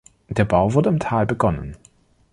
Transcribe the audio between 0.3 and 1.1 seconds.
Bau wurde im